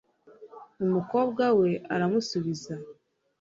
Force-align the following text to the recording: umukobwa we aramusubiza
umukobwa 0.85 1.45
we 1.59 1.69
aramusubiza 1.93 2.73